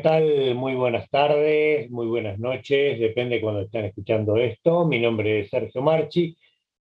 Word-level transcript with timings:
tal? 0.00 0.54
Muy 0.54 0.74
buenas 0.74 1.08
tardes, 1.10 1.90
muy 1.90 2.06
buenas 2.06 2.38
noches, 2.38 2.98
depende 2.98 3.36
de 3.36 3.40
cuando 3.40 3.60
están 3.62 3.84
escuchando 3.84 4.36
esto. 4.36 4.86
Mi 4.86 4.98
nombre 4.98 5.40
es 5.40 5.50
Sergio 5.50 5.82
Marchi. 5.82 6.36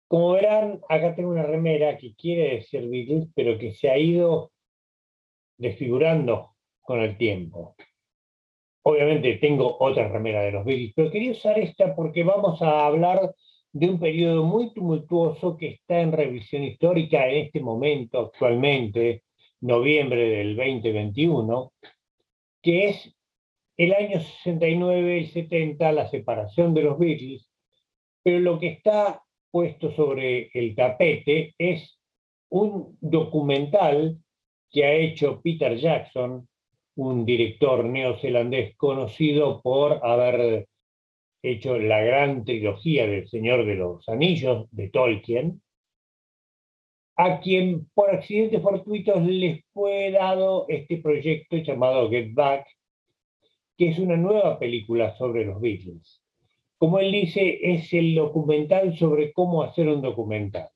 Como 0.08 0.34
verán, 0.34 0.80
acá 0.90 1.16
tengo 1.16 1.30
una 1.30 1.44
remera 1.44 1.98
que 1.98 2.14
quiere 2.16 2.56
decir 2.56 2.88
Beatles, 2.88 3.30
pero 3.36 3.58
que 3.58 3.74
se 3.74 3.90
ha 3.90 3.98
ido 3.98 4.52
desfigurando 5.58 6.56
con 6.82 7.02
el 7.02 7.18
tiempo. 7.18 7.76
Obviamente 8.84 9.38
tengo 9.38 9.78
otra 9.80 10.08
remera 10.08 10.42
de 10.42 10.52
los 10.52 10.66
Beatles, 10.66 10.94
pero 10.96 11.12
quería 11.12 11.32
usar 11.32 11.60
esta 11.60 11.96
porque 11.96 12.24
vamos 12.24 12.62
a 12.62 12.86
hablar 12.86 13.34
de 13.72 13.90
un 13.90 14.00
periodo 14.00 14.44
muy 14.44 14.74
tumultuoso 14.74 15.58
que 15.58 15.68
está 15.68 16.02
en 16.02 16.12
revisión 16.12 16.64
histórica 16.64 17.28
en 17.28 17.46
este 17.46 17.60
momento, 17.60 18.20
actualmente, 18.20 19.24
noviembre 19.62 20.30
del 20.30 20.56
2021, 20.56 21.72
que 22.68 22.90
es 22.90 23.16
el 23.78 23.94
año 23.94 24.20
69 24.20 25.20
y 25.20 25.28
70, 25.28 25.90
la 25.94 26.10
separación 26.10 26.74
de 26.74 26.82
los 26.82 27.00
Beatles, 27.00 27.50
pero 28.22 28.42
lo 28.42 28.60
que 28.60 28.68
está 28.68 29.24
puesto 29.50 29.90
sobre 29.96 30.50
el 30.54 30.76
tapete 30.76 31.56
es 31.58 31.98
un 32.50 32.98
documental 33.00 34.18
que 34.70 34.84
ha 34.84 34.92
hecho 34.96 35.40
Peter 35.42 35.78
Jackson, 35.78 36.46
un 36.98 37.26
director 37.26 37.86
neozelandés 37.86 38.76
conocido 38.76 39.62
por 39.62 40.06
haber 40.06 40.68
hecho 41.42 41.80
la 41.80 42.02
gran 42.02 42.44
trilogía 42.44 43.08
del 43.08 43.30
Señor 43.30 43.66
de 43.66 43.76
los 43.76 44.10
Anillos 44.10 44.68
de 44.72 44.90
Tolkien, 44.90 45.62
a 47.18 47.40
quien 47.40 47.88
por 47.96 48.12
accidentes 48.12 48.62
fortuitos 48.62 49.24
les 49.24 49.66
fue 49.74 50.12
dado 50.12 50.66
este 50.70 50.98
proyecto 50.98 51.58
llamado 51.58 52.10
Get 52.12 52.34
Back, 52.34 52.68
que 53.76 53.90
es 53.90 53.98
una 53.98 54.16
nueva 54.16 54.60
película 54.60 55.16
sobre 55.18 55.44
los 55.44 55.60
Beatles. 55.60 56.22
Como 56.78 57.00
él 57.00 57.12
dice, 57.12 57.60
es 57.74 57.92
el 57.94 58.14
documental 58.14 58.96
sobre 58.96 59.34
cómo 59.34 59.64
hacer 59.64 59.88
un 59.90 60.02
documental. 60.02 60.70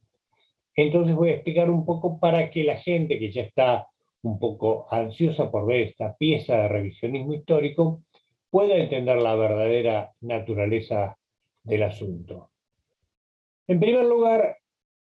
Entonces 0.75 1.15
voy 1.15 1.29
a 1.29 1.33
explicar 1.33 1.69
un 1.69 1.85
poco 1.85 2.19
para 2.19 2.49
que 2.49 2.63
la 2.63 2.77
gente 2.77 3.19
que 3.19 3.31
ya 3.31 3.43
está 3.43 3.87
un 4.23 4.39
poco 4.39 4.87
ansiosa 4.89 5.51
por 5.51 5.67
ver 5.67 5.89
esta 5.89 6.15
pieza 6.17 6.55
de 6.55 6.67
revisionismo 6.67 7.35
histórico 7.35 8.01
pueda 8.49 8.75
entender 8.77 9.17
la 9.17 9.35
verdadera 9.35 10.11
naturaleza 10.21 11.17
del 11.63 11.83
asunto. 11.83 12.49
En 13.67 13.79
primer 13.79 14.05
lugar, 14.05 14.57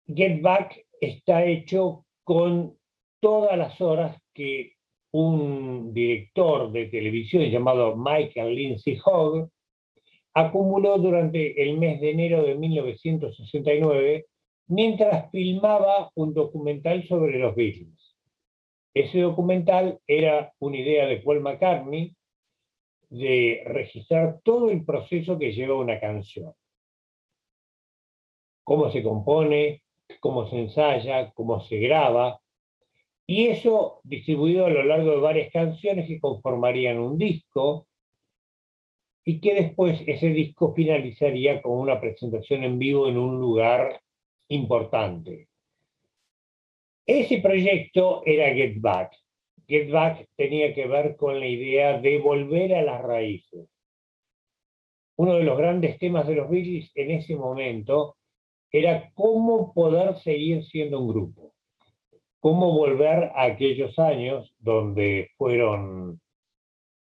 Get 0.06 0.42
Back 0.42 0.84
está 1.00 1.44
hecho 1.44 2.04
con 2.24 2.76
todas 3.20 3.56
las 3.56 3.80
horas 3.80 4.20
que 4.34 4.74
un 5.12 5.92
director 5.92 6.70
de 6.70 6.86
televisión 6.86 7.44
llamado 7.44 7.96
Michael 7.96 8.54
Lindsay 8.54 8.98
Hogg 9.04 9.50
acumuló 10.34 10.98
durante 10.98 11.60
el 11.62 11.76
mes 11.78 12.00
de 12.00 12.10
enero 12.12 12.44
de 12.44 12.54
1969 12.54 14.26
mientras 14.68 15.30
filmaba 15.30 16.10
un 16.14 16.32
documental 16.32 17.06
sobre 17.08 17.38
los 17.38 17.54
Beatles. 17.56 18.16
Ese 18.94 19.20
documental 19.20 19.98
era 20.06 20.52
una 20.60 20.76
idea 20.76 21.06
de 21.06 21.18
Paul 21.18 21.40
McCartney 21.40 22.14
de 23.08 23.62
registrar 23.66 24.40
todo 24.44 24.70
el 24.70 24.84
proceso 24.84 25.38
que 25.38 25.52
lleva 25.52 25.74
una 25.74 25.98
canción. 25.98 26.52
Cómo 28.62 28.90
se 28.90 29.02
compone, 29.02 29.82
cómo 30.18 30.48
se 30.48 30.58
ensaya, 30.58 31.30
cómo 31.32 31.60
se 31.60 31.78
graba, 31.78 32.40
y 33.26 33.46
eso 33.46 34.00
distribuido 34.02 34.66
a 34.66 34.70
lo 34.70 34.82
largo 34.82 35.12
de 35.12 35.18
varias 35.18 35.52
canciones 35.52 36.08
que 36.08 36.18
conformarían 36.18 36.98
un 36.98 37.16
disco, 37.16 37.86
y 39.24 39.40
que 39.40 39.54
después 39.54 40.02
ese 40.06 40.30
disco 40.30 40.74
finalizaría 40.74 41.62
con 41.62 41.78
una 41.78 42.00
presentación 42.00 42.64
en 42.64 42.78
vivo 42.78 43.06
en 43.08 43.18
un 43.18 43.38
lugar 43.38 44.00
importante. 44.48 45.48
Ese 47.06 47.38
proyecto 47.38 48.22
era 48.24 48.52
Get 48.54 48.80
Back. 48.80 49.16
Get 49.68 49.90
Back 49.90 50.28
tenía 50.36 50.74
que 50.74 50.86
ver 50.86 51.16
con 51.16 51.38
la 51.38 51.46
idea 51.46 52.00
de 52.00 52.18
volver 52.18 52.74
a 52.74 52.82
las 52.82 53.00
raíces. 53.02 53.68
Uno 55.16 55.34
de 55.34 55.44
los 55.44 55.58
grandes 55.58 55.98
temas 55.98 56.26
de 56.26 56.34
los 56.34 56.48
Beatles 56.48 56.90
en 56.94 57.10
ese 57.10 57.36
momento 57.36 58.16
era 58.72 59.10
cómo 59.14 59.72
poder 59.72 60.16
seguir 60.18 60.64
siendo 60.64 61.00
un 61.00 61.08
grupo, 61.08 61.52
cómo 62.38 62.72
volver 62.72 63.32
a 63.34 63.44
aquellos 63.44 63.98
años 63.98 64.54
donde 64.58 65.30
fueron 65.36 66.20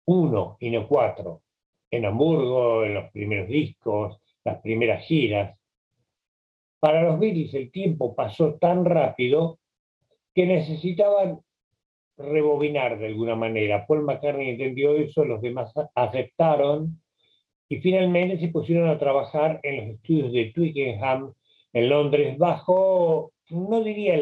uno 0.06 0.56
y 0.60 0.70
no 0.70 0.86
cuatro, 0.88 1.42
en 1.90 2.06
Hamburgo, 2.06 2.84
en 2.84 2.94
los 2.94 3.10
primeros 3.10 3.48
discos, 3.48 4.20
las 4.44 4.60
primeras 4.60 5.04
giras. 5.04 5.58
Para 6.78 7.02
los 7.02 7.18
Beatles 7.18 7.52
el 7.54 7.70
tiempo 7.70 8.14
pasó 8.14 8.54
tan 8.54 8.84
rápido 8.84 9.58
que 10.34 10.46
necesitaban 10.46 11.40
rebobinar 12.16 12.98
de 12.98 13.06
alguna 13.06 13.34
manera. 13.34 13.86
Paul 13.86 14.02
McCartney 14.02 14.50
entendió 14.50 14.94
eso, 14.96 15.24
los 15.24 15.40
demás 15.40 15.72
aceptaron 15.94 17.00
y 17.68 17.80
finalmente 17.80 18.38
se 18.38 18.48
pusieron 18.48 18.88
a 18.88 18.98
trabajar 18.98 19.60
en 19.62 19.76
los 19.76 19.96
estudios 19.96 20.32
de 20.32 20.52
Twickenham 20.52 21.32
en 21.72 21.88
Londres 21.88 22.36
bajo, 22.38 23.32
no 23.50 23.82
diría 23.82 24.16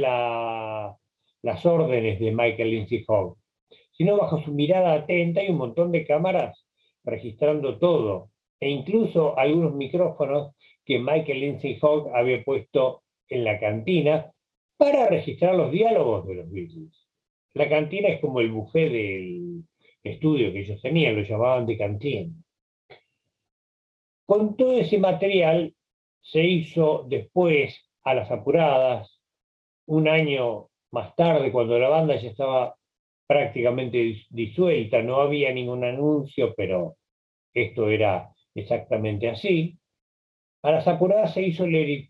las 1.43 1.67
órdenes 1.67 2.21
de 2.21 2.33
Michael 2.33 2.71
Lindsay 2.71 3.05
Hogg, 3.07 3.37
sino 3.93 4.17
bajo 4.17 4.43
su 4.43 4.53
mirada 4.53 4.95
atenta 4.95 5.43
y 5.43 5.51
un 5.51 5.59
montón 5.59 5.93
de 5.93 6.07
cámaras 6.07 6.67
registrando 7.05 7.79
todo, 7.79 8.31
e 8.61 8.69
incluso 8.69 9.39
algunos 9.39 9.75
micrófonos 9.75 10.55
que 10.85 10.99
Michael 10.99 11.41
Lindsay 11.41 11.79
Hogg 11.81 12.15
había 12.15 12.43
puesto 12.45 13.03
en 13.29 13.45
la 13.45 13.59
cantina 13.59 14.33
para 14.77 15.09
registrar 15.09 15.55
los 15.55 15.71
diálogos 15.71 16.27
de 16.27 16.35
los 16.35 16.51
Beatles. 16.51 17.07
La 17.55 17.69
cantina 17.69 18.09
es 18.09 18.21
como 18.21 18.41
el 18.41 18.53
buffet 18.53 18.91
del 18.91 19.65
estudio 20.03 20.53
que 20.53 20.61
ellos 20.61 20.81
tenían, 20.81 21.17
lo 21.17 21.23
llamaban 21.23 21.67
de 21.67 21.77
cantina. 21.77 22.33
Con 24.27 24.57
todo 24.57 24.79
ese 24.79 24.99
material 24.99 25.75
se 26.23 26.45
hizo 26.45 27.07
después, 27.09 27.77
a 28.05 28.15
las 28.15 28.31
apuradas, 28.31 29.21
un 29.87 30.09
año 30.09 30.69
más 30.91 31.15
tarde, 31.17 31.53
cuando 31.53 31.79
la 31.79 31.89
banda 31.89 32.17
ya 32.17 32.31
estaba 32.31 32.77
prácticamente 33.27 34.27
disuelta, 34.31 35.03
no 35.03 35.21
había 35.21 35.53
ningún 35.53 35.85
anuncio, 35.85 36.55
pero 36.57 36.97
esto 37.53 37.89
era 37.89 38.33
exactamente 38.55 39.29
así. 39.29 39.79
A 40.63 40.73
las 40.73 40.89
apuradas 40.89 41.35
se 41.35 41.43
hizo 41.43 41.65
el 41.65 41.75
Eric 41.75 42.09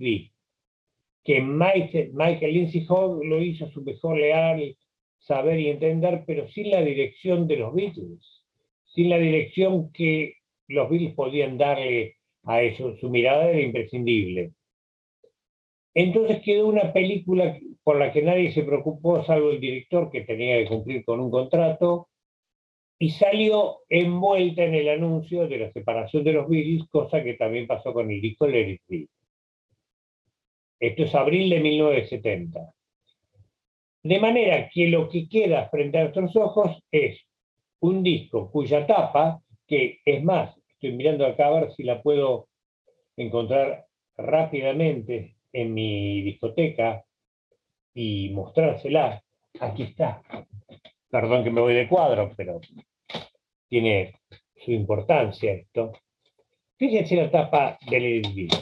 que 1.24 1.40
Michael, 1.42 2.12
Michael 2.14 2.54
Lindsay 2.54 2.86
Hogg 2.88 3.24
lo 3.24 3.42
hizo 3.42 3.66
a 3.66 3.70
su 3.70 3.82
mejor 3.82 4.18
leal 4.18 4.76
saber 5.18 5.58
y 5.60 5.68
entender, 5.68 6.24
pero 6.26 6.48
sin 6.48 6.70
la 6.70 6.80
dirección 6.80 7.46
de 7.46 7.56
los 7.56 7.74
Beatles, 7.74 8.44
sin 8.84 9.10
la 9.10 9.18
dirección 9.18 9.92
que 9.92 10.36
los 10.68 10.88
Beatles 10.88 11.14
podían 11.14 11.58
darle 11.58 12.17
a 12.48 12.62
eso, 12.62 12.96
su 12.96 13.10
mirada 13.10 13.50
era 13.50 13.60
imprescindible. 13.60 14.52
Entonces 15.94 16.40
quedó 16.42 16.66
una 16.66 16.94
película 16.94 17.58
por 17.84 17.98
la 17.98 18.10
que 18.10 18.22
nadie 18.22 18.52
se 18.52 18.62
preocupó, 18.62 19.22
salvo 19.24 19.50
el 19.50 19.60
director 19.60 20.10
que 20.10 20.22
tenía 20.22 20.56
que 20.56 20.68
cumplir 20.68 21.04
con 21.04 21.20
un 21.20 21.30
contrato, 21.30 22.08
y 22.98 23.10
salió 23.10 23.80
envuelta 23.90 24.64
en 24.64 24.74
el 24.74 24.88
anuncio 24.88 25.46
de 25.46 25.58
la 25.58 25.72
separación 25.72 26.24
de 26.24 26.32
los 26.32 26.48
Beatles, 26.48 26.88
cosa 26.88 27.22
que 27.22 27.34
también 27.34 27.66
pasó 27.66 27.92
con 27.92 28.10
el 28.10 28.20
disco 28.20 28.46
Let 28.46 28.80
It 28.88 29.10
Esto 30.80 31.02
es 31.02 31.14
abril 31.14 31.50
de 31.50 31.60
1970. 31.60 32.72
De 34.04 34.18
manera 34.20 34.70
que 34.72 34.88
lo 34.88 35.08
que 35.10 35.28
queda 35.28 35.68
frente 35.68 35.98
a 35.98 36.02
nuestros 36.04 36.34
ojos 36.34 36.82
es 36.90 37.20
un 37.80 38.02
disco 38.02 38.50
cuya 38.50 38.86
tapa, 38.86 39.42
que 39.66 40.00
es 40.04 40.24
más, 40.24 40.57
Estoy 40.80 40.92
mirando 40.92 41.26
acá 41.26 41.48
a 41.48 41.60
ver 41.60 41.72
si 41.72 41.82
la 41.82 42.00
puedo 42.00 42.46
encontrar 43.16 43.86
rápidamente 44.16 45.34
en 45.52 45.74
mi 45.74 46.22
discoteca 46.22 47.04
y 47.92 48.30
mostrársela. 48.30 49.20
Aquí 49.58 49.82
está. 49.82 50.22
Perdón 51.10 51.42
que 51.42 51.50
me 51.50 51.60
voy 51.60 51.74
de 51.74 51.88
cuadro, 51.88 52.32
pero 52.36 52.60
tiene 53.68 54.20
su 54.54 54.70
importancia 54.70 55.52
esto. 55.52 55.94
Fíjense 56.76 57.16
la 57.16 57.28
tapa 57.28 57.76
del 57.90 58.20
video. 58.20 58.56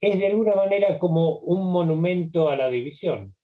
Es 0.00 0.18
de 0.18 0.26
alguna 0.26 0.54
manera 0.54 0.98
como 0.98 1.36
un 1.40 1.70
monumento 1.70 2.48
a 2.48 2.56
la 2.56 2.70
división. 2.70 3.34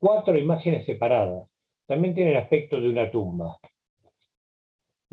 Cuatro 0.00 0.36
imágenes 0.36 0.84
separadas. 0.84 1.48
También 1.86 2.12
tiene 2.16 2.32
el 2.32 2.38
aspecto 2.38 2.80
de 2.80 2.88
una 2.88 3.08
tumba. 3.08 3.56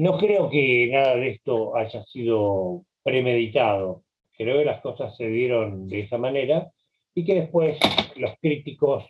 No 0.02 0.18
creo 0.18 0.50
que 0.50 0.88
nada 0.92 1.16
de 1.16 1.30
esto 1.30 1.76
haya 1.76 2.04
sido 2.06 2.86
premeditado. 3.04 4.02
Creo 4.36 4.58
que 4.58 4.66
las 4.66 4.82
cosas 4.82 5.16
se 5.16 5.28
dieron 5.28 5.88
de 5.88 6.00
esa 6.00 6.18
manera 6.18 6.72
y 7.14 7.24
que 7.24 7.36
después 7.36 7.78
los 8.16 8.32
críticos 8.42 9.06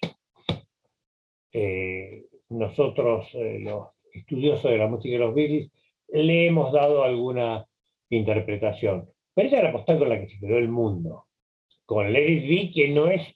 eh, 1.54 2.26
nosotros, 2.50 3.26
eh, 3.36 3.60
los 3.62 3.88
estudiosos 4.12 4.70
de 4.70 4.78
la 4.78 4.90
música 4.90 5.14
de 5.14 5.20
los 5.20 5.34
Beatles, 5.34 5.72
le 6.10 6.48
hemos 6.48 6.74
dado 6.74 7.06
alguna 7.06 7.66
interpretación. 8.10 9.10
Pero 9.34 9.48
esa 9.48 9.60
es 9.60 9.64
la 9.64 9.72
postal 9.72 9.98
con 9.98 10.10
la 10.10 10.20
que 10.20 10.28
se 10.28 10.40
quedó 10.42 10.58
el 10.58 10.68
mundo. 10.68 11.24
Con 11.86 12.12
Let 12.12 12.28
It 12.28 12.74
que 12.74 12.90
no 12.90 13.08
es 13.08 13.34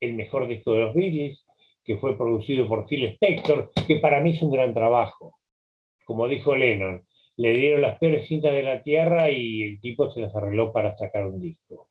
el 0.00 0.12
mejor 0.12 0.46
disco 0.48 0.74
de 0.74 0.80
los 0.80 0.94
Beatles, 0.94 1.46
que 1.82 1.96
fue 1.96 2.14
producido 2.14 2.68
por 2.68 2.86
Phil 2.86 3.06
Spector, 3.06 3.70
que 3.86 3.96
para 3.96 4.20
mí 4.20 4.32
es 4.32 4.42
un 4.42 4.50
gran 4.50 4.74
trabajo. 4.74 5.38
Como 6.12 6.28
dijo 6.28 6.54
Lennon, 6.54 7.02
le 7.38 7.54
dieron 7.54 7.80
las 7.80 7.98
peores 7.98 8.28
cintas 8.28 8.52
de 8.52 8.62
la 8.62 8.82
tierra 8.82 9.30
y 9.30 9.62
el 9.62 9.80
tipo 9.80 10.10
se 10.10 10.20
las 10.20 10.36
arregló 10.36 10.70
para 10.70 10.94
sacar 10.98 11.26
un 11.26 11.40
disco. 11.40 11.88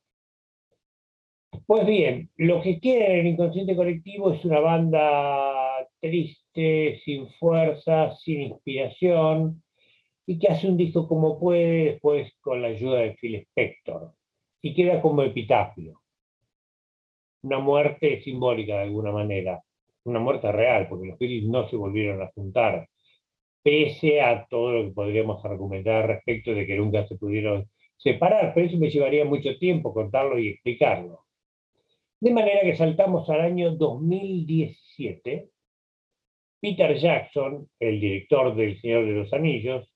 Pues 1.66 1.84
bien, 1.84 2.30
lo 2.36 2.62
que 2.62 2.78
en 2.80 3.02
el 3.18 3.26
inconsciente 3.26 3.74
colectivo 3.74 4.32
es 4.32 4.44
una 4.44 4.60
banda 4.60 5.88
triste, 5.98 7.00
sin 7.04 7.30
fuerza, 7.30 8.14
sin 8.14 8.42
inspiración, 8.42 9.64
y 10.24 10.38
que 10.38 10.46
hace 10.46 10.68
un 10.68 10.76
disco 10.76 11.08
como 11.08 11.40
puede 11.40 11.86
después 11.86 12.32
con 12.42 12.62
la 12.62 12.68
ayuda 12.68 13.00
de 13.00 13.16
Phil 13.20 13.34
Spector, 13.34 14.12
y 14.62 14.72
queda 14.72 15.02
como 15.02 15.22
epitafio. 15.22 16.00
Una 17.42 17.58
muerte 17.58 18.22
simbólica 18.22 18.74
de 18.74 18.82
alguna 18.82 19.10
manera, 19.10 19.60
una 20.04 20.20
muerte 20.20 20.52
real, 20.52 20.86
porque 20.88 21.08
los 21.08 21.18
Phillies 21.18 21.48
no 21.48 21.68
se 21.68 21.74
volvieron 21.74 22.22
a 22.22 22.30
juntar, 22.36 22.86
pese 23.62 24.20
a 24.20 24.46
todo 24.46 24.72
lo 24.72 24.84
que 24.84 24.90
podríamos 24.90 25.44
argumentar 25.44 26.06
respecto 26.06 26.54
de 26.54 26.66
que 26.66 26.76
nunca 26.76 27.06
se 27.06 27.16
pudieron 27.16 27.68
separar, 27.96 28.52
pero 28.54 28.66
eso 28.66 28.78
me 28.78 28.90
llevaría 28.90 29.24
mucho 29.24 29.56
tiempo 29.58 29.94
contarlo 29.94 30.38
y 30.38 30.48
explicarlo. 30.48 31.20
De 32.20 32.32
manera 32.32 32.60
que 32.62 32.76
saltamos 32.76 33.28
al 33.30 33.40
año 33.40 33.72
2017. 33.76 35.48
Peter 36.60 36.96
Jackson, 36.96 37.68
el 37.80 38.00
director 38.00 38.54
del 38.54 38.80
Señor 38.80 39.04
de 39.04 39.12
los 39.12 39.32
Anillos, 39.32 39.92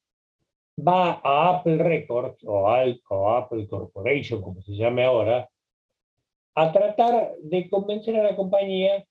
va 0.77 1.21
a 1.23 1.59
Apple 1.59 1.79
Records 1.79 2.43
o, 2.45 2.69
o 3.09 3.31
Apple 3.31 3.69
Corporation, 3.69 4.43
como 4.43 4.61
se 4.63 4.73
llame 4.73 5.05
ahora, 5.05 5.49
a 6.57 6.73
tratar 6.73 7.35
de 7.41 7.71
convencer 7.71 8.17
a 8.17 8.25
la 8.25 8.35
compañía 8.35 9.05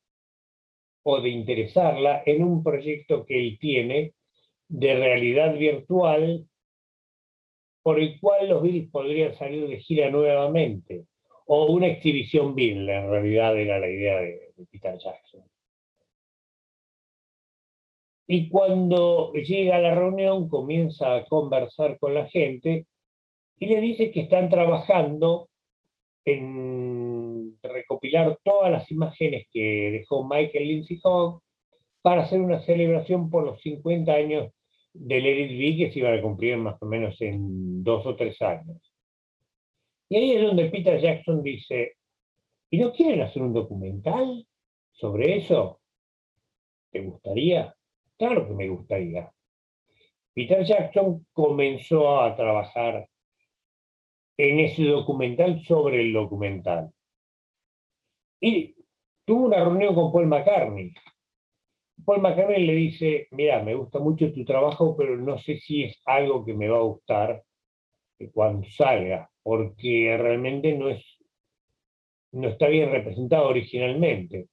o 1.04 1.22
de 1.22 1.30
interesarla 1.30 2.24
en 2.26 2.44
un 2.44 2.62
proyecto 2.62 3.26
que 3.26 3.40
él 3.40 3.58
tiene 3.60 4.14
de 4.68 4.96
realidad 4.96 5.56
virtual 5.56 6.48
por 7.86 8.00
el 8.00 8.20
cual 8.20 8.50
los 8.50 8.64
Beatles 8.64 8.90
podrían 8.90 9.36
salir 9.36 9.68
de 9.68 9.80
gira 9.80 10.10
nuevamente, 10.10 11.06
o 11.46 11.68
una 11.68 11.86
exhibición 11.86 12.56
Beatle, 12.56 12.96
en 12.98 13.10
realidad 13.12 13.56
era 13.60 13.78
la 13.78 13.88
idea 13.88 14.18
de, 14.22 14.54
Peter 14.72 14.98
Jackson. 14.98 15.44
Y 18.28 18.50
cuando 18.50 19.34
llega 19.34 19.76
a 19.76 19.82
la 19.82 19.94
reunión 19.94 20.50
comienza 20.50 21.16
a 21.16 21.26
conversar 21.26 22.00
con 22.00 22.16
la 22.16 22.26
gente 22.26 22.88
y 23.60 23.68
le 23.68 23.80
dice 23.82 24.10
que 24.12 24.22
están 24.22 24.50
trabajando 24.50 25.50
en 26.26 27.60
recopilar 27.62 28.40
todas 28.44 28.72
las 28.72 28.90
imágenes 28.90 29.46
que 29.52 29.92
dejó 29.92 30.28
Michael 30.28 30.68
Lindsay 30.68 31.00
Hogg 31.04 31.45
para 32.06 32.22
hacer 32.22 32.40
una 32.40 32.60
celebración 32.60 33.32
por 33.32 33.44
los 33.44 33.60
50 33.64 34.14
años 34.14 34.54
del 34.94 35.26
Edith 35.26 35.80
que 35.80 35.92
se 35.92 36.00
iba 36.02 36.14
a 36.14 36.22
cumplir 36.22 36.56
más 36.56 36.80
o 36.80 36.86
menos 36.86 37.20
en 37.20 37.84
dos 37.84 38.06
o 38.06 38.16
tres 38.16 38.40
años. 38.44 38.80
Y 40.08 40.18
ahí 40.18 40.32
es 40.34 40.44
donde 40.44 40.70
Peter 40.70 41.02
Jackson 41.02 41.42
dice, 41.42 41.94
¿y 42.70 42.78
no 42.78 42.94
quieren 42.94 43.24
hacer 43.24 43.42
un 43.42 43.54
documental 43.54 44.46
sobre 44.92 45.38
eso? 45.38 45.82
¿Te 46.92 47.02
gustaría? 47.02 47.76
Claro 48.20 48.50
que 48.50 48.54
me 48.54 48.70
gustaría. 48.70 49.32
Peter 50.36 50.64
Jackson 50.64 51.26
comenzó 51.34 52.22
a 52.22 52.36
trabajar 52.36 53.10
en 54.38 54.60
ese 54.60 54.84
documental 54.84 55.60
sobre 55.64 56.02
el 56.02 56.14
documental. 56.14 56.92
Y 58.40 58.76
tuvo 59.26 59.48
una 59.48 59.64
reunión 59.64 59.96
con 59.96 60.12
Paul 60.12 60.28
McCartney, 60.28 60.94
Paul 62.06 62.22
McCartney 62.22 62.66
le 62.66 62.74
dice, 62.74 63.28
mira, 63.32 63.64
me 63.64 63.74
gusta 63.76 64.00
mucho 64.00 64.32
tu 64.32 64.46
trabajo, 64.46 64.96
pero 64.96 65.18
no 65.18 65.38
sé 65.38 65.58
si 65.58 65.84
es 65.84 66.02
algo 66.06 66.46
que 66.46 66.54
me 66.54 66.68
va 66.68 66.78
a 66.78 66.82
gustar 66.82 67.44
cuando 68.32 68.68
salga, 68.70 69.30
porque 69.44 70.16
realmente 70.18 70.74
no, 70.74 70.90
es, 70.90 71.04
no 72.32 72.50
está 72.50 72.68
bien 72.68 72.92
representado 72.92 73.50
originalmente. 73.50 74.48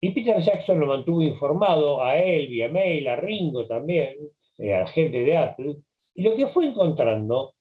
Y 0.00 0.12
Peter 0.12 0.40
Jackson 0.40 0.80
lo 0.80 0.86
mantuvo 0.86 1.22
informado 1.22 2.02
a 2.02 2.16
él, 2.16 2.48
vía 2.48 2.68
mail, 2.68 3.06
a 3.08 3.16
Ringo 3.16 3.66
también, 3.66 4.16
eh, 4.58 4.74
a 4.74 4.80
la 4.80 4.86
gente 4.86 5.20
de 5.20 5.36
Apple, 5.36 5.76
y 6.14 6.22
lo 6.22 6.36
que 6.36 6.46
fue 6.48 6.66
encontrando 6.66 7.54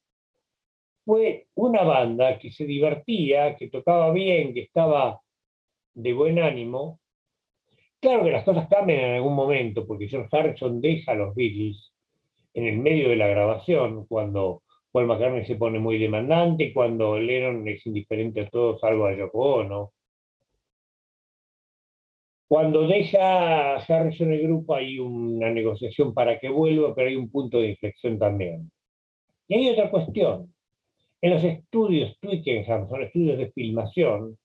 fue 1.04 1.48
una 1.56 1.84
banda 1.84 2.38
que 2.38 2.52
se 2.52 2.66
divertía, 2.66 3.56
que 3.56 3.70
tocaba 3.70 4.12
bien, 4.12 4.54
que 4.54 4.62
estaba 4.62 5.20
de 5.94 6.14
buen 6.14 6.40
ánimo, 6.40 6.99
Claro 8.02 8.24
que 8.24 8.32
las 8.32 8.46
cosas 8.46 8.68
cambian 8.70 9.00
en 9.00 9.16
algún 9.16 9.36
momento, 9.36 9.86
porque 9.86 10.08
George 10.08 10.30
Harrison 10.32 10.80
deja 10.80 11.12
a 11.12 11.16
los 11.16 11.36
Beatles 11.36 11.92
en 12.54 12.66
el 12.66 12.78
medio 12.78 13.10
de 13.10 13.18
la 13.18 13.28
grabación, 13.28 14.06
cuando 14.08 14.64
Paul 14.92 15.08
McCartney 15.08 15.46
se 15.46 15.56
pone 15.56 15.80
muy 15.80 16.00
demandante, 16.00 16.74
cuando 16.74 17.20
Lennon 17.20 17.68
es 17.68 17.86
indiferente 17.86 18.42
a 18.42 18.50
todo 18.50 18.80
salvo 18.80 19.06
a 19.06 19.16
Yoko 19.16 19.56
Ono. 19.58 19.92
Cuando 22.48 22.88
deja 22.88 23.76
Harrison 23.76 24.32
el 24.34 24.44
grupo 24.44 24.76
hay 24.76 24.98
una 24.98 25.52
negociación 25.52 26.14
para 26.14 26.40
que 26.40 26.50
vuelva, 26.50 26.96
pero 26.96 27.10
hay 27.10 27.16
un 27.16 27.30
punto 27.30 27.60
de 27.60 27.70
inflexión 27.70 28.18
también. 28.18 28.72
Y 29.48 29.56
hay 29.56 29.70
otra 29.70 29.92
cuestión. 29.92 30.54
En 31.22 31.32
los 31.32 31.44
estudios 31.44 32.18
Twickenham, 32.20 32.88
son 32.88 33.04
estudios 33.04 33.38
de 33.38 33.52
filmación, 33.52 34.38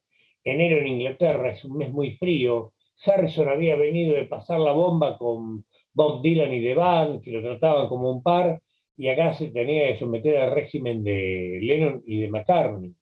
enero 0.42 0.78
en 0.78 0.88
Inglaterra 0.88 1.52
es 1.52 1.64
un 1.64 1.78
mes 1.78 1.90
muy 1.90 2.16
frío, 2.16 2.72
Harrison 3.04 3.48
había 3.48 3.76
venido 3.76 4.14
de 4.14 4.24
pasar 4.24 4.60
la 4.60 4.72
bomba 4.72 5.18
con 5.18 5.64
Bob 5.92 6.22
Dylan 6.22 6.52
y 6.52 6.62
The 6.62 6.74
Band, 6.74 7.22
que 7.22 7.30
lo 7.30 7.42
trataban 7.42 7.88
como 7.88 8.10
un 8.10 8.22
par, 8.22 8.60
y 8.96 9.08
acá 9.08 9.34
se 9.34 9.48
tenía 9.48 9.88
que 9.88 9.98
someter 9.98 10.36
al 10.38 10.54
régimen 10.54 11.02
de 11.02 11.58
Lennon 11.62 12.02
y 12.06 12.20
de 12.20 12.28
McCartney. 12.28 12.94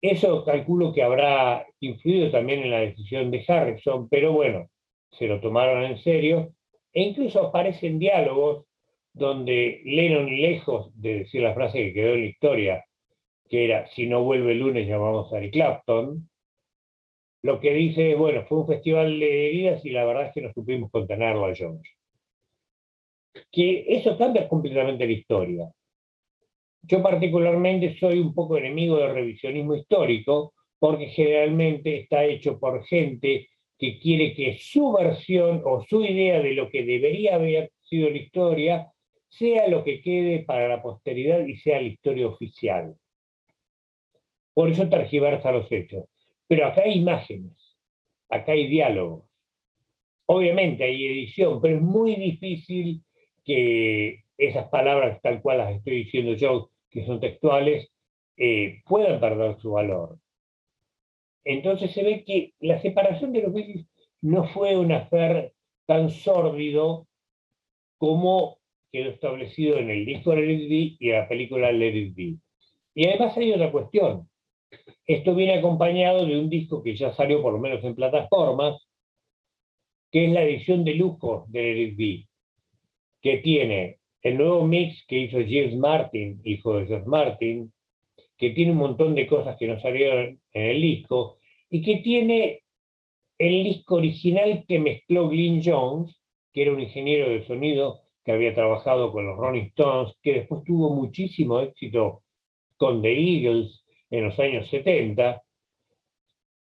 Eso 0.00 0.44
calculo 0.44 0.92
que 0.92 1.02
habrá 1.02 1.66
influido 1.80 2.30
también 2.30 2.60
en 2.60 2.70
la 2.70 2.80
decisión 2.80 3.30
de 3.30 3.44
Harrison, 3.46 4.08
pero 4.08 4.32
bueno, 4.32 4.68
se 5.12 5.28
lo 5.28 5.40
tomaron 5.40 5.84
en 5.84 5.98
serio, 5.98 6.52
e 6.92 7.02
incluso 7.02 7.46
aparecen 7.46 7.98
diálogos 7.98 8.66
donde 9.12 9.82
Lennon, 9.84 10.26
lejos 10.26 10.90
de 11.00 11.20
decir 11.20 11.42
la 11.42 11.54
frase 11.54 11.78
que 11.78 11.92
quedó 11.92 12.14
en 12.14 12.20
la 12.22 12.26
historia, 12.26 12.84
que 13.48 13.66
era, 13.66 13.86
si 13.88 14.06
no 14.06 14.24
vuelve 14.24 14.52
el 14.52 14.58
lunes 14.58 14.88
llamamos 14.88 15.32
a 15.32 15.38
Eric 15.38 15.52
Clapton, 15.52 16.28
lo 17.42 17.60
que 17.60 17.72
dice, 17.72 18.14
bueno, 18.14 18.44
fue 18.48 18.58
un 18.58 18.66
festival 18.68 19.18
de 19.18 19.48
heridas 19.48 19.84
y 19.84 19.90
la 19.90 20.04
verdad 20.04 20.26
es 20.26 20.32
que 20.32 20.42
no 20.42 20.52
supimos 20.52 20.90
contenerlo 20.90 21.46
a 21.46 21.54
Jones. 21.56 21.82
Que 23.50 23.84
eso 23.88 24.16
cambia 24.16 24.48
completamente 24.48 25.06
la 25.06 25.12
historia. 25.12 25.72
Yo 26.82 27.02
particularmente 27.02 27.96
soy 27.98 28.18
un 28.18 28.34
poco 28.34 28.56
enemigo 28.56 28.96
del 28.96 29.14
revisionismo 29.14 29.74
histórico 29.74 30.54
porque 30.78 31.06
generalmente 31.06 32.00
está 32.00 32.24
hecho 32.24 32.58
por 32.58 32.84
gente 32.84 33.48
que 33.78 33.98
quiere 33.98 34.34
que 34.34 34.58
su 34.58 34.92
versión 34.92 35.62
o 35.64 35.84
su 35.84 36.04
idea 36.04 36.40
de 36.40 36.54
lo 36.54 36.68
que 36.68 36.84
debería 36.84 37.36
haber 37.36 37.72
sido 37.82 38.10
la 38.10 38.18
historia 38.18 38.92
sea 39.28 39.66
lo 39.68 39.82
que 39.82 40.00
quede 40.02 40.40
para 40.44 40.68
la 40.68 40.82
posteridad 40.82 41.44
y 41.46 41.56
sea 41.56 41.80
la 41.80 41.88
historia 41.88 42.28
oficial. 42.28 42.94
Por 44.54 44.70
eso 44.70 44.88
tergiversa 44.88 45.50
los 45.50 45.70
hechos. 45.72 46.04
Pero 46.48 46.66
acá 46.66 46.82
hay 46.82 46.98
imágenes, 46.98 47.76
acá 48.28 48.52
hay 48.52 48.68
diálogos. 48.68 49.24
Obviamente 50.26 50.84
hay 50.84 51.06
edición, 51.06 51.60
pero 51.60 51.76
es 51.76 51.82
muy 51.82 52.16
difícil 52.16 53.02
que 53.44 54.24
esas 54.38 54.68
palabras, 54.68 55.20
tal 55.22 55.40
cual 55.42 55.58
las 55.58 55.76
estoy 55.76 56.04
diciendo 56.04 56.34
yo, 56.34 56.70
que 56.90 57.04
son 57.04 57.20
textuales, 57.20 57.90
eh, 58.36 58.82
puedan 58.86 59.20
perder 59.20 59.58
su 59.60 59.72
valor. 59.72 60.18
Entonces 61.44 61.92
se 61.92 62.02
ve 62.02 62.24
que 62.24 62.54
la 62.60 62.80
separación 62.80 63.32
de 63.32 63.42
los 63.42 63.52
Beatles 63.52 63.86
no 64.20 64.46
fue 64.48 64.76
un 64.76 64.92
hacer 64.92 65.52
tan 65.86 66.10
sórdido 66.10 67.08
como 67.98 68.58
quedó 68.92 69.10
establecido 69.10 69.78
en 69.78 69.90
el 69.90 70.04
disco 70.04 70.34
Let 70.34 70.52
It 70.52 70.68
Be 70.68 70.96
y 70.98 71.10
en 71.10 71.20
la 71.20 71.28
película 71.28 71.72
Let 71.72 71.96
It 71.96 72.14
Be. 72.14 72.36
Y 72.94 73.08
además 73.08 73.36
hay 73.36 73.52
otra 73.52 73.72
cuestión. 73.72 74.28
Esto 75.06 75.34
viene 75.34 75.54
acompañado 75.54 76.24
de 76.26 76.38
un 76.38 76.48
disco 76.48 76.82
que 76.82 76.96
ya 76.96 77.12
salió 77.14 77.42
por 77.42 77.52
lo 77.52 77.58
menos 77.58 77.82
en 77.84 77.94
plataformas, 77.94 78.86
que 80.10 80.26
es 80.26 80.32
la 80.32 80.42
edición 80.42 80.84
de 80.84 80.94
lujo 80.94 81.46
de 81.48 81.70
Eric 81.70 81.96
B, 81.96 82.28
que 83.20 83.38
tiene 83.38 83.98
el 84.22 84.38
nuevo 84.38 84.64
mix 84.66 85.04
que 85.06 85.18
hizo 85.18 85.38
James 85.38 85.76
Martin, 85.76 86.40
hijo 86.44 86.76
de 86.76 86.86
George 86.86 87.08
Martin, 87.08 87.72
que 88.38 88.50
tiene 88.50 88.72
un 88.72 88.78
montón 88.78 89.14
de 89.14 89.26
cosas 89.26 89.56
que 89.58 89.66
no 89.66 89.80
salieron 89.80 90.40
en 90.52 90.62
el 90.62 90.80
disco, 90.80 91.38
y 91.70 91.82
que 91.82 91.96
tiene 91.96 92.62
el 93.38 93.64
disco 93.64 93.96
original 93.96 94.64
que 94.68 94.78
mezcló 94.78 95.28
Glyn 95.28 95.62
Jones, 95.64 96.16
que 96.52 96.62
era 96.62 96.72
un 96.72 96.80
ingeniero 96.80 97.30
de 97.30 97.46
sonido 97.46 98.02
que 98.24 98.32
había 98.32 98.54
trabajado 98.54 99.10
con 99.10 99.26
los 99.26 99.36
Rolling 99.36 99.66
Stones, 99.68 100.14
que 100.22 100.34
después 100.34 100.62
tuvo 100.64 100.94
muchísimo 100.94 101.60
éxito 101.60 102.22
con 102.76 103.02
The 103.02 103.12
Eagles 103.12 103.81
en 104.12 104.24
los 104.24 104.38
años 104.38 104.68
70, 104.68 105.42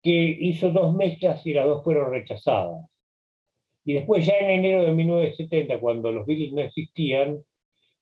que 0.03 0.37
hizo 0.41 0.71
dos 0.71 0.95
mezclas 0.95 1.45
y 1.47 1.55
las 1.55 1.67
dos 1.67 1.83
fueron 1.83 2.11
rechazadas. 2.11 2.87
Y 3.85 3.95
después 3.95 4.27
ya 4.27 4.35
en 4.35 4.51
enero 4.51 4.85
de 4.85 4.93
1970, 4.93 5.81
cuando 5.81 6.13
los 6.13 6.27
Beatles 6.27 6.53
no 6.53 6.61
existían, 6.61 7.43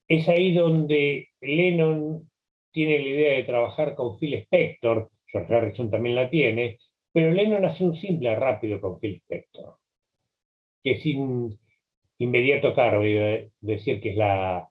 es 0.09 0.29
ahí 0.29 0.53
donde 0.53 1.29
Lennon 1.41 2.29
tiene 2.73 2.99
la 2.99 3.09
idea 3.09 3.37
de 3.37 3.45
trabajar 3.45 3.95
con 3.95 4.19
Phil 4.19 4.35
Spector, 4.35 5.09
George 5.27 5.55
Harrison 5.55 5.91
también 5.91 6.17
la 6.17 6.29
tiene, 6.29 6.79
pero 7.13 7.31
Lennon 7.31 7.65
hace 7.65 7.85
un 7.85 7.95
simple 7.95 8.35
rápido 8.35 8.81
con 8.81 8.99
Phil 8.99 9.23
Spector, 9.23 9.77
que 10.83 10.97
sin 11.01 11.57
inmediato 12.19 12.75
caro, 12.75 13.01
decir 13.61 14.01
que 14.01 14.11
es 14.11 14.17
la 14.17 14.69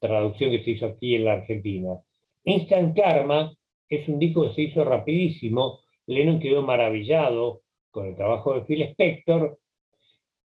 traducción 0.00 0.50
que 0.50 0.64
se 0.64 0.72
hizo 0.72 0.86
aquí 0.86 1.14
en 1.14 1.24
la 1.26 1.34
Argentina. 1.34 2.00
Instant 2.42 2.96
Karma 2.96 3.54
es 3.88 4.08
un 4.08 4.18
disco 4.18 4.42
que 4.42 4.54
se 4.54 4.62
hizo 4.62 4.84
rapidísimo, 4.84 5.80
Lennon 6.06 6.40
quedó 6.40 6.62
maravillado 6.62 7.62
con 7.90 8.06
el 8.06 8.16
trabajo 8.16 8.54
de 8.54 8.62
Phil 8.62 8.82
Spector 8.82 9.58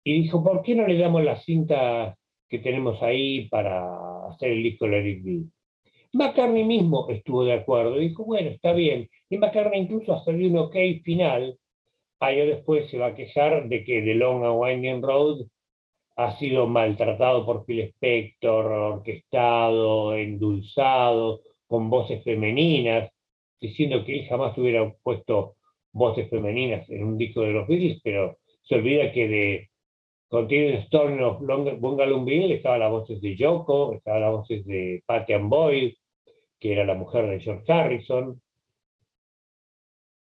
y 0.03 0.21
dijo, 0.21 0.43
¿por 0.43 0.61
qué 0.61 0.75
no 0.75 0.87
le 0.87 0.97
damos 0.97 1.23
la 1.23 1.39
cinta 1.41 2.15
que 2.47 2.59
tenemos 2.59 3.01
ahí 3.01 3.47
para 3.49 4.27
hacer 4.27 4.51
el 4.51 4.63
disco 4.63 4.85
de 4.85 4.99
Eric 4.99 5.23
B? 5.23 5.43
McCartney 6.13 6.63
mismo 6.63 7.09
estuvo 7.09 7.43
de 7.43 7.53
acuerdo, 7.53 7.97
dijo, 7.97 8.23
bueno, 8.23 8.49
está 8.49 8.71
bien. 8.71 9.09
Y 9.29 9.37
McCartney 9.37 9.81
incluso 9.81 10.13
hasta 10.13 10.31
dio 10.31 10.49
un 10.49 10.57
ok 10.57 10.75
final. 11.03 11.57
Años 12.21 12.47
después 12.47 12.89
se 12.89 12.97
va 12.97 13.07
a 13.07 13.15
quejar 13.15 13.67
de 13.67 13.83
que 13.83 14.01
The 14.01 14.15
Long 14.15 14.45
and 14.45 14.55
Winding 14.57 15.01
Road 15.01 15.45
ha 16.15 16.37
sido 16.37 16.67
maltratado 16.67 17.45
por 17.45 17.65
Phil 17.65 17.81
Spector, 17.81 18.65
orquestado, 18.65 20.15
endulzado, 20.15 21.41
con 21.67 21.89
voces 21.89 22.23
femeninas, 22.23 23.11
diciendo 23.59 24.03
que 24.05 24.19
él 24.19 24.27
jamás 24.27 24.57
hubiera 24.57 24.93
puesto 25.03 25.55
voces 25.91 26.29
femeninas 26.29 26.89
en 26.89 27.03
un 27.03 27.17
disco 27.17 27.41
de 27.41 27.53
los 27.53 27.67
Beatles, 27.67 28.01
pero 28.03 28.37
se 28.63 28.75
olvida 28.75 29.11
que 29.11 29.27
de 29.27 29.69
Continuing 30.27 30.79
Story 30.79 31.21
of 31.21 31.39
Bungalow 31.79 32.25
Bill 32.25 32.51
estaban 32.51 32.79
las 32.79 32.91
voces 32.91 33.21
de 33.21 33.35
Yoko, 33.35 33.93
estaban 33.93 34.21
las 34.21 34.31
voces 34.31 34.65
de 34.65 35.01
Patty 35.05 35.33
Boyd, 35.35 35.93
que 36.59 36.73
era 36.73 36.83
la 36.83 36.95
mujer 36.95 37.29
de 37.29 37.39
George 37.39 37.71
Harrison. 37.71 38.41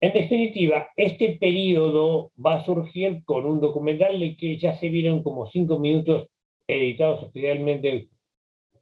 En 0.01 0.13
definitiva, 0.13 0.89
este 0.97 1.37
periodo 1.39 2.33
va 2.45 2.57
a 2.57 2.65
surgir 2.65 3.23
con 3.25 3.45
un 3.45 3.61
documental 3.61 4.19
de 4.19 4.37
que 4.37 4.59
ya 4.59 4.79
se 4.79 4.89
vieron 4.89 5.23
como 5.23 5.47
cinco 5.51 5.79
minutos 5.79 6.29
editados 6.67 7.23
oficialmente 7.25 8.09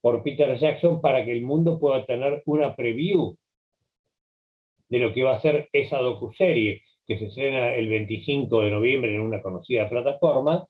por 0.01 0.23
Peter 0.23 0.57
Jackson 0.57 1.01
para 1.01 1.25
que 1.25 1.33
el 1.33 1.43
mundo 1.43 1.81
pueda 1.81 2.07
tener 2.07 2.43
una 2.47 2.75
preview 2.77 3.37
de 4.89 4.99
lo 4.99 5.13
que 5.13 5.23
va 5.23 5.37
a 5.37 5.41
ser 5.41 5.69
esa 5.73 5.99
docuserie 5.99 6.83
que 7.07 7.19
se 7.19 7.27
estrena 7.27 7.75
el 7.75 7.89
25 7.89 8.61
de 8.63 8.71
noviembre 8.71 9.15
en 9.15 9.23
una 9.23 9.41
conocida 9.41 9.89
plataforma 9.89 10.67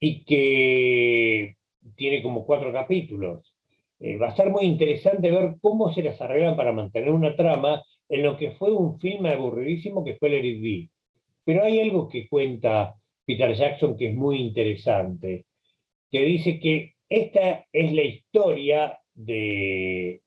y 0.00 0.24
que 0.24 1.56
tiene 1.96 2.22
como 2.22 2.44
cuatro 2.44 2.72
capítulos. 2.72 3.54
Eh, 4.00 4.16
va 4.16 4.28
a 4.28 4.36
ser 4.36 4.50
muy 4.50 4.64
interesante 4.64 5.30
ver 5.30 5.56
cómo 5.60 5.92
se 5.92 6.02
las 6.02 6.20
arreglan 6.20 6.56
para 6.56 6.72
mantener 6.72 7.10
una 7.10 7.36
trama 7.36 7.82
en 8.08 8.22
lo 8.22 8.36
que 8.36 8.52
fue 8.52 8.72
un 8.72 8.98
filme 8.98 9.30
aburridísimo 9.30 10.04
que 10.04 10.16
fue 10.16 10.36
Eric 10.36 10.62
B. 10.62 10.90
Pero 11.44 11.64
hay 11.64 11.80
algo 11.80 12.08
que 12.08 12.28
cuenta 12.28 12.94
Peter 13.24 13.54
Jackson 13.54 13.96
que 13.96 14.08
es 14.08 14.14
muy 14.14 14.38
interesante, 14.38 15.46
que 16.10 16.24
dice 16.24 16.58
que 16.58 16.94
esta 17.08 17.66
es 17.72 17.92
la 17.92 18.02
historia 18.02 18.98
de 19.14 20.22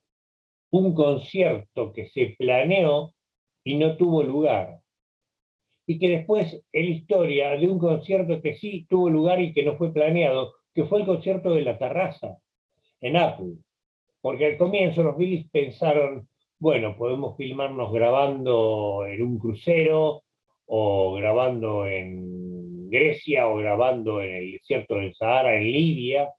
un 0.70 0.94
concierto 0.94 1.92
que 1.94 2.10
se 2.10 2.36
planeó 2.38 3.13
y 3.64 3.76
no 3.78 3.98
tuvo 3.98 4.24
lugar. 4.24 4.80
Y 5.86 6.00
que 6.00 6.10
después 6.10 6.54
es 6.54 6.86
la 6.86 6.92
historia 6.92 7.52
de 7.52 7.68
un 7.68 7.80
concierto 7.80 8.42
que 8.42 8.56
sí 8.56 8.86
tuvo 8.90 9.10
lugar 9.10 9.42
y 9.42 9.54
que 9.54 9.64
no 9.64 9.76
fue 9.76 9.92
planeado, 9.92 10.54
que 10.74 10.86
fue 10.86 11.02
el 11.02 11.06
concierto 11.06 11.54
de 11.54 11.62
la 11.62 11.78
terraza 11.78 12.38
en 13.02 13.18
Apple. 13.18 13.56
Porque 14.22 14.46
al 14.46 14.58
comienzo 14.58 15.04
los 15.04 15.18
Billys 15.18 15.50
pensaron, 15.50 16.28
bueno, 16.60 16.96
podemos 16.98 17.36
filmarnos 17.36 17.92
grabando 17.92 19.06
en 19.06 19.22
un 19.22 19.38
crucero 19.38 20.24
o 20.66 21.14
grabando 21.16 21.86
en 21.88 22.90
Grecia 22.90 23.48
o 23.48 23.58
grabando 23.58 24.22
en 24.22 24.36
el 24.36 24.52
desierto 24.54 24.96
del 24.96 25.14
Sahara, 25.14 25.58
en 25.58 25.64
Libia. 25.64 26.30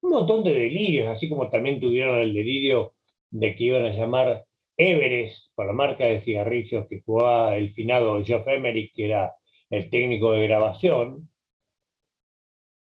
Un 0.00 0.10
montón 0.10 0.42
de 0.42 0.52
delirios, 0.52 1.08
así 1.08 1.28
como 1.28 1.48
también 1.48 1.78
tuvieron 1.80 2.18
el 2.18 2.34
delirio 2.34 2.94
de 3.30 3.54
que 3.54 3.64
iban 3.64 3.84
a 3.84 3.94
llamar 3.94 4.44
Everest, 4.76 5.54
por 5.54 5.66
la 5.66 5.72
marca 5.72 6.04
de 6.04 6.22
cigarrillos 6.22 6.86
que 6.88 7.02
jugaba 7.02 7.56
el 7.56 7.72
finado 7.74 8.22
Geoff 8.24 8.46
Emerick, 8.48 8.94
que 8.94 9.06
era 9.06 9.34
el 9.70 9.90
técnico 9.90 10.32
de 10.32 10.46
grabación, 10.46 11.28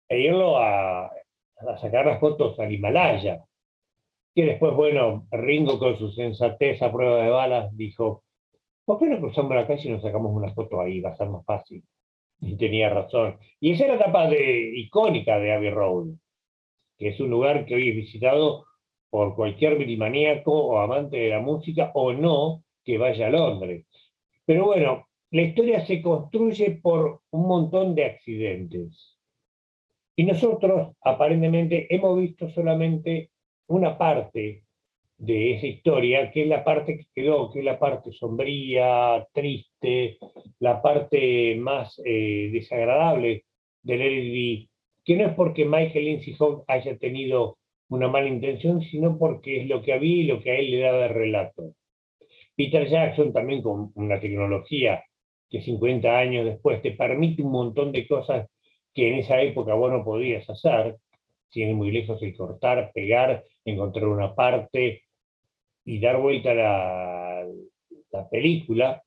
e 0.08 0.20
irlo 0.20 0.58
a, 0.58 1.06
a 1.06 1.78
sacar 1.80 2.06
las 2.06 2.20
fotos 2.20 2.58
al 2.58 2.72
Himalaya. 2.72 3.44
Que 4.34 4.44
después, 4.44 4.74
bueno, 4.74 5.26
Ringo 5.30 5.78
con 5.78 5.98
su 5.98 6.10
sensatez 6.12 6.82
a 6.82 6.92
prueba 6.92 7.22
de 7.22 7.30
balas 7.30 7.76
dijo, 7.76 8.24
¿por 8.84 8.98
qué 8.98 9.06
no 9.06 9.20
cruzamos 9.20 9.54
la 9.54 9.66
calle 9.66 9.88
y 9.88 9.92
nos 9.92 10.02
sacamos 10.02 10.32
una 10.32 10.52
foto 10.52 10.80
ahí? 10.80 11.00
Va 11.00 11.10
a 11.10 11.16
ser 11.16 11.28
más 11.28 11.44
fácil. 11.44 11.84
Y 12.40 12.56
tenía 12.56 12.90
razón. 12.90 13.38
Y 13.60 13.72
esa 13.72 13.84
era 13.84 13.94
la 13.94 14.02
etapa 14.02 14.28
de, 14.28 14.72
icónica 14.76 15.38
de 15.38 15.52
Abbey 15.52 15.70
Road, 15.70 16.08
que 16.98 17.08
es 17.08 17.20
un 17.20 17.30
lugar 17.30 17.64
que 17.64 17.76
hoy 17.76 17.90
es 17.90 17.96
visitado 17.96 18.66
por 19.14 19.36
cualquier 19.36 19.78
minimaníaco 19.78 20.50
o 20.50 20.78
amante 20.80 21.16
de 21.16 21.28
la 21.28 21.38
música 21.38 21.92
o 21.94 22.12
no 22.12 22.64
que 22.84 22.98
vaya 22.98 23.28
a 23.28 23.30
Londres. 23.30 23.86
Pero 24.44 24.64
bueno, 24.64 25.06
la 25.30 25.42
historia 25.42 25.86
se 25.86 26.02
construye 26.02 26.80
por 26.82 27.20
un 27.30 27.46
montón 27.46 27.94
de 27.94 28.06
accidentes. 28.06 29.16
Y 30.16 30.24
nosotros, 30.24 30.96
aparentemente, 31.00 31.86
hemos 31.94 32.18
visto 32.18 32.50
solamente 32.50 33.30
una 33.68 33.96
parte 33.96 34.64
de 35.16 35.54
esa 35.54 35.68
historia, 35.68 36.32
que 36.32 36.42
es 36.42 36.48
la 36.48 36.64
parte 36.64 36.98
que 36.98 37.06
quedó, 37.14 37.52
que 37.52 37.60
es 37.60 37.64
la 37.64 37.78
parte 37.78 38.10
sombría, 38.10 39.28
triste, 39.32 40.18
la 40.58 40.82
parte 40.82 41.54
más 41.54 42.02
eh, 42.04 42.50
desagradable 42.52 43.44
del 43.80 44.00
LD, 44.00 44.68
que 45.04 45.16
no 45.16 45.26
es 45.28 45.34
porque 45.34 45.64
Michael 45.64 46.04
Lindsay 46.04 46.36
haya 46.66 46.98
tenido 46.98 47.58
una 47.88 48.08
mala 48.08 48.28
intención, 48.28 48.82
sino 48.82 49.18
porque 49.18 49.62
es 49.62 49.68
lo 49.68 49.82
que 49.82 49.92
había 49.92 50.16
y 50.16 50.26
lo 50.26 50.40
que 50.40 50.50
a 50.50 50.56
él 50.56 50.70
le 50.70 50.80
da 50.80 50.92
de 50.92 51.08
relato. 51.08 51.74
Peter 52.56 52.88
Jackson, 52.88 53.32
también 53.32 53.62
con 53.62 53.92
una 53.94 54.20
tecnología 54.20 55.04
que 55.50 55.62
50 55.62 56.18
años 56.18 56.44
después 56.44 56.82
te 56.82 56.92
permite 56.92 57.42
un 57.42 57.52
montón 57.52 57.92
de 57.92 58.06
cosas 58.06 58.48
que 58.92 59.08
en 59.08 59.14
esa 59.16 59.40
época 59.40 59.74
vos 59.74 59.92
no 59.92 60.04
podías 60.04 60.48
hacer, 60.48 60.96
tiene 61.50 61.74
muy 61.74 61.90
lejos 61.90 62.22
el 62.22 62.36
cortar, 62.36 62.90
pegar, 62.92 63.44
encontrar 63.64 64.06
una 64.06 64.34
parte 64.34 65.02
y 65.84 66.00
dar 66.00 66.20
vuelta 66.20 66.54
la, 66.54 67.46
la 68.10 68.28
película, 68.28 69.02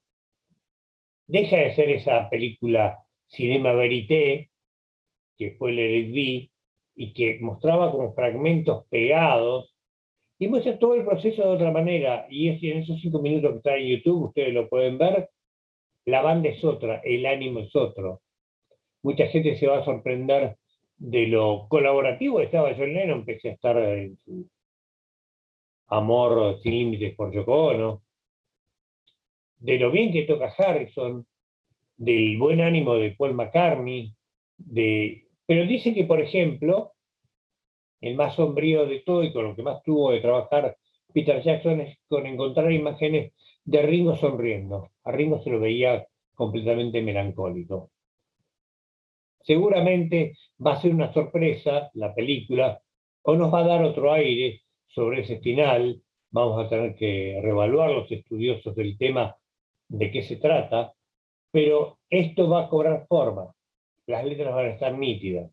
deja 1.25 1.57
de 1.57 1.75
ser 1.75 1.89
esa 1.89 2.29
película 2.29 2.99
Cinema 3.27 3.73
Verité, 3.73 4.49
que 5.37 5.51
fue 5.51 5.71
el 5.71 5.79
LV, 5.79 6.49
y 6.97 7.13
que 7.13 7.37
mostraba 7.39 7.91
como 7.91 8.13
fragmentos 8.13 8.85
pegados, 8.89 9.73
y 10.39 10.47
muestra 10.47 10.77
todo 10.77 10.95
el 10.95 11.05
proceso 11.05 11.43
de 11.43 11.55
otra 11.55 11.71
manera, 11.71 12.27
y 12.29 12.49
en 12.49 12.79
esos 12.79 12.99
cinco 12.99 13.21
minutos 13.21 13.51
que 13.51 13.57
está 13.57 13.77
en 13.77 13.87
YouTube, 13.87 14.25
ustedes 14.25 14.53
lo 14.53 14.67
pueden 14.67 14.97
ver, 14.97 15.29
la 16.05 16.21
banda 16.21 16.49
es 16.49 16.63
otra, 16.63 17.01
el 17.03 17.25
ánimo 17.25 17.59
es 17.59 17.75
otro. 17.75 18.21
Mucha 19.03 19.27
gente 19.27 19.57
se 19.57 19.67
va 19.67 19.79
a 19.79 19.85
sorprender 19.85 20.57
de 20.97 21.27
lo 21.27 21.67
colaborativo 21.69 22.37
que 22.37 22.45
estaba 22.45 22.73
John 22.75 22.93
Lennon, 22.93 23.19
empecé 23.19 23.49
a 23.49 23.53
estar 23.53 23.77
en 23.77 24.17
su 24.25 24.49
amor 25.87 26.59
sin 26.61 26.71
límites 26.71 27.15
por 27.15 27.31
Yoko 27.31 27.67
Ono, 27.67 28.01
de 29.59 29.77
lo 29.77 29.91
bien 29.91 30.11
que 30.11 30.23
toca 30.23 30.53
Harrison, 30.57 31.25
del 31.95 32.37
buen 32.37 32.61
ánimo 32.61 32.95
de 32.95 33.11
Paul 33.11 33.35
McCartney, 33.35 34.13
de... 34.57 35.26
pero 35.47 35.65
dice 35.65 35.93
que, 35.93 36.03
por 36.03 36.21
ejemplo, 36.21 36.93
el 38.01 38.15
más 38.15 38.35
sombrío 38.35 38.85
de 38.85 38.99
todo 38.99 39.23
y 39.23 39.33
con 39.33 39.45
lo 39.45 39.55
que 39.55 39.63
más 39.63 39.81
tuvo 39.83 40.11
de 40.11 40.19
trabajar 40.21 40.77
Peter 41.13 41.41
Jackson 41.41 41.81
es 41.81 41.97
con 42.07 42.27
encontrar 42.27 42.71
imágenes 42.71 43.33
de 43.63 43.81
Ringo 43.81 44.15
sonriendo. 44.15 44.91
A 45.03 45.11
Ringo 45.11 45.41
se 45.41 45.49
lo 45.49 45.59
veía 45.59 46.05
completamente 46.35 47.01
melancólico. 47.01 47.89
Seguramente 49.41 50.35
va 50.63 50.73
a 50.73 50.81
ser 50.81 50.93
una 50.93 51.11
sorpresa 51.13 51.89
la 51.93 52.13
película 52.13 52.79
o 53.23 53.35
nos 53.35 53.53
va 53.53 53.59
a 53.61 53.67
dar 53.67 53.83
otro 53.83 54.11
aire 54.13 54.61
sobre 54.87 55.21
ese 55.21 55.39
final. 55.39 56.01
Vamos 56.29 56.63
a 56.63 56.69
tener 56.69 56.95
que 56.95 57.39
reevaluar 57.41 57.91
los 57.91 58.11
estudiosos 58.11 58.75
del 58.75 58.97
tema 58.97 59.35
de 59.87 60.11
qué 60.11 60.23
se 60.23 60.35
trata. 60.37 60.93
pero 61.51 61.99
esto 62.09 62.49
va 62.49 62.65
a 62.65 62.69
cobrar 62.69 63.07
forma. 63.07 63.53
Las 64.07 64.25
letras 64.25 64.55
van 64.55 64.65
a 64.65 64.69
estar 64.69 64.97
nítidas. 64.97 65.51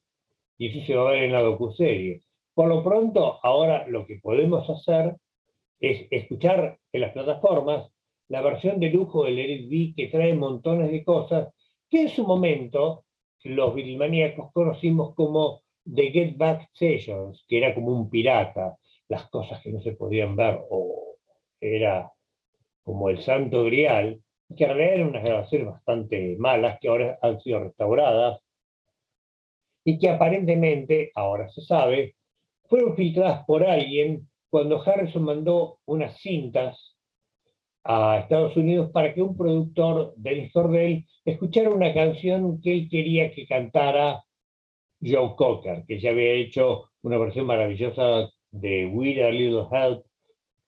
Y 0.57 0.69
eso 0.69 0.87
se 0.87 0.95
va 0.95 1.09
a 1.09 1.13
ver 1.13 1.25
en 1.25 1.33
la 1.33 1.43
docuserie. 1.43 2.23
Por 2.55 2.69
lo 2.69 2.83
pronto, 2.83 3.41
ahora 3.43 3.87
lo 3.89 4.07
que 4.07 4.21
podemos 4.23 4.69
hacer 4.71 5.17
es 5.81 6.07
escuchar 6.11 6.79
en 6.93 7.01
las 7.01 7.13
plataformas 7.13 7.91
la 8.29 8.41
versión 8.41 8.81
de 8.81 8.91
lujo 8.91 9.25
del 9.25 9.39
Eric 9.39 9.69
B 9.69 9.93
que 9.97 10.09
trae 10.09 10.35
montones 10.35 10.91
de 10.91 11.05
cosas 11.05 11.49
que 11.91 12.03
en 12.03 12.09
su 12.09 12.27
momento 12.27 13.05
los 13.45 13.75
Beatlemaníacos 13.75 14.53
conocimos 14.53 15.15
como 15.15 15.63
The 15.85 16.11
Get 16.11 16.37
Back 16.37 16.71
Sessions, 16.73 17.45
que 17.47 17.59
era 17.59 17.75
como 17.75 17.89
un 17.89 18.09
pirata, 18.09 18.77
las 19.09 19.29
cosas 19.29 19.61
que 19.61 19.71
no 19.71 19.81
se 19.81 19.93
podían 19.93 20.35
ver, 20.35 20.61
o 20.71 21.17
era 21.61 22.11
como 22.83 23.11
el 23.11 23.19
Santo 23.21 23.65
Grial, 23.65 24.21
que 24.57 24.65
en 24.65 24.71
realidad 24.71 24.95
eran 24.95 25.09
unas 25.09 25.25
grabaciones 25.25 25.69
bastante 25.69 26.37
malas, 26.39 26.79
que 26.81 26.89
ahora 26.89 27.19
han 27.21 27.41
sido 27.41 27.61
restauradas, 27.65 28.41
y 29.85 29.99
que 29.99 30.09
aparentemente, 30.09 31.13
ahora 31.15 31.49
se 31.51 31.63
sabe, 31.63 32.17
fueron 32.69 32.97
filtradas 32.97 33.45
por 33.47 33.65
alguien 33.65 34.29
cuando 34.49 34.83
Harrison 34.83 35.25
mandó 35.25 35.79
unas 35.85 36.19
cintas 36.21 36.97
a 37.85 38.19
Estados 38.21 38.57
Unidos 38.57 38.91
para 38.93 39.13
que 39.13 39.21
un 39.21 39.37
productor, 39.37 40.15
Dennis 40.17 40.53
Cordell, 40.53 41.05
escuchara 41.25 41.71
una 41.71 41.93
canción 41.93 42.61
que 42.61 42.73
él 42.73 42.89
quería 42.89 43.33
que 43.33 43.47
cantara 43.47 44.25
Joe 45.03 45.35
Cocker, 45.37 45.85
que 45.87 46.01
ya 46.01 46.11
había 46.11 46.33
hecho 46.33 46.91
una 47.03 47.19
versión 47.19 47.47
maravillosa 47.47 48.31
de 48.51 48.87
We 48.87 49.23
a 49.23 49.31
Little 49.31 49.67
Help 49.71 50.07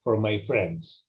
for 0.03 0.19
My 0.19 0.39
Friends. 0.41 1.05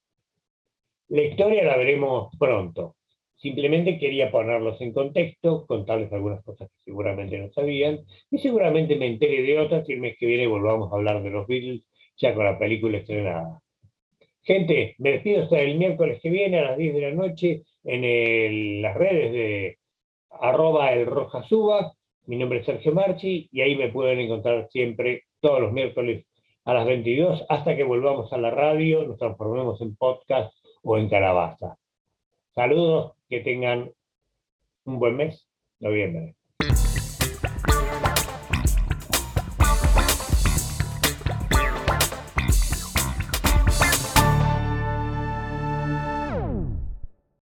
La 1.09 1.23
historia 1.23 1.65
la 1.65 1.77
veremos 1.77 2.35
pronto. 2.38 2.97
Simplemente 3.38 3.99
quería 3.99 4.30
ponerlos 4.30 4.80
en 4.80 4.92
contexto, 4.92 5.64
contarles 5.66 6.12
algunas 6.12 6.42
cosas 6.45 6.68
que 6.71 6.83
seguramente 6.85 7.38
no 7.38 7.50
sabían, 7.52 8.00
y 8.30 8.38
seguramente 8.38 8.97
me 8.97 9.07
entere 9.07 9.42
de 9.42 9.59
otras 9.59 9.88
y 9.88 9.92
el 9.92 10.00
mes 10.00 10.16
que 10.18 10.26
viene 10.26 10.47
volvamos 10.47 10.92
a 10.92 10.97
hablar 10.97 11.23
de 11.23 11.30
los 11.30 11.47
Beatles 11.47 11.83
ya 12.16 12.35
con 12.35 12.45
la 12.45 12.59
película 12.59 12.99
estrenada. 12.99 13.61
Gente, 14.42 14.97
me 14.99 15.12
despido 15.12 15.45
hasta 15.45 15.61
el 15.61 15.78
miércoles 15.78 16.21
que 16.23 16.30
viene 16.30 16.59
a 16.59 16.71
las 16.71 16.78
10 16.78 16.95
de 16.95 17.00
la 17.00 17.11
noche 17.12 17.62
en 17.85 18.83
las 18.83 18.97
redes 18.97 19.33
de 19.33 19.78
arroba 20.30 20.92
el 20.92 21.07
Rojasuba. 21.07 21.92
Mi 22.26 22.37
nombre 22.37 22.61
es 22.61 22.66
Sergio 22.66 22.92
Marchi 22.92 23.49
y 23.52 23.61
ahí 23.61 23.76
me 23.76 23.90
pueden 23.90 24.18
encontrar 24.21 24.68
siempre 24.71 25.25
todos 25.40 25.61
los 25.61 25.73
miércoles 25.73 26.26
a 26.64 26.75
las 26.75 26.87
22 26.87 27.45
hasta 27.49 27.76
que 27.76 27.85
volvamos 27.85 28.33
a 28.33 28.38
la 28.38 28.50
radio, 28.50 29.04
nos 29.04 29.18
transformemos 29.18 29.80
en 29.80 29.97
podcast 29.97 30.52
o 30.83 30.99
en 30.99 31.09
calabaza. 31.09 31.76
Saludos, 32.54 33.17
que 33.28 33.40
tengan 33.40 33.92
un 34.85 34.99
buen 34.99 35.16
mes, 35.16 35.47
noviembre. 35.80 36.38